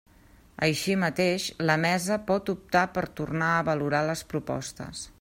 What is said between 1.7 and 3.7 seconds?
la Mesa pot optar per tornar a